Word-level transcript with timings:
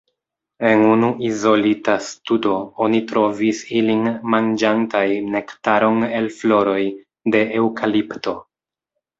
En 0.67 0.79
unu 0.91 1.09
izolita 1.27 1.97
studo 2.05 2.55
oni 2.87 3.01
trovis 3.13 3.61
ilin 3.81 4.09
manĝantaj 4.37 5.05
nektaron 5.37 6.09
el 6.21 6.31
floroj 6.41 6.81
de 7.37 7.45
eŭkalipto. 7.63 8.39